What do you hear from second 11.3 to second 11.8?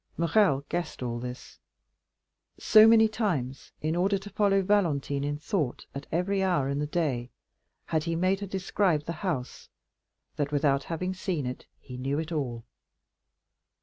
it